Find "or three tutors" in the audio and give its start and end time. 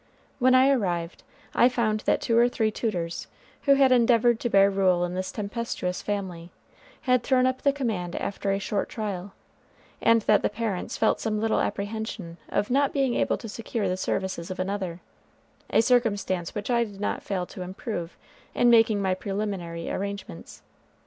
2.35-3.27